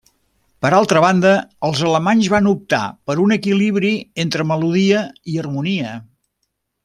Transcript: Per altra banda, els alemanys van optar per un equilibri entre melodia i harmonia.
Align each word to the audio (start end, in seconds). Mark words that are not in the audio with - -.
Per 0.65 0.69
altra 0.77 1.01
banda, 1.03 1.33
els 1.69 1.81
alemanys 1.89 2.29
van 2.35 2.49
optar 2.53 2.81
per 3.11 3.17
un 3.27 3.35
equilibri 3.37 3.93
entre 4.25 4.47
melodia 4.53 5.05
i 5.35 5.41
harmonia. 5.43 5.93